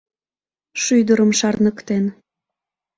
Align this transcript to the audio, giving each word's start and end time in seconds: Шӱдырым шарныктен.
Шӱдырым 0.83 1.31
шарныктен. 1.39 2.05